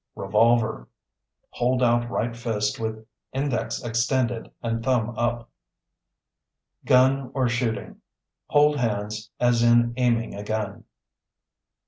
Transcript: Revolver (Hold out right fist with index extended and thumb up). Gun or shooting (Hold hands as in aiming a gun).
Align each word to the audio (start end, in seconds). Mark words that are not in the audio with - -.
Revolver 0.15 0.87
(Hold 1.51 1.83
out 1.83 2.09
right 2.09 2.35
fist 2.35 2.79
with 2.79 3.05
index 3.33 3.83
extended 3.83 4.49
and 4.63 4.83
thumb 4.83 5.11
up). 5.15 5.47
Gun 6.85 7.29
or 7.35 7.47
shooting 7.47 8.01
(Hold 8.47 8.77
hands 8.77 9.29
as 9.39 9.61
in 9.61 9.93
aiming 9.97 10.33
a 10.33 10.43
gun). 10.43 10.85